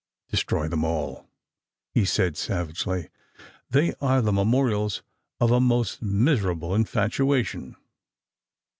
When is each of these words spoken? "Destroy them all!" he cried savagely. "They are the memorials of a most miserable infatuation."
"Destroy 0.29 0.67
them 0.67 0.83
all!" 0.83 1.29
he 1.93 2.07
cried 2.07 2.35
savagely. 2.35 3.09
"They 3.69 3.93
are 4.01 4.19
the 4.23 4.33
memorials 4.33 5.03
of 5.39 5.51
a 5.51 5.59
most 5.59 6.01
miserable 6.01 6.73
infatuation." 6.73 7.75